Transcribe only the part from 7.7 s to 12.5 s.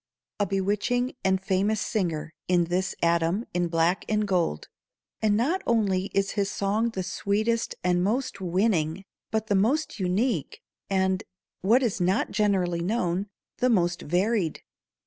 and most winning, but the most unique, and what is not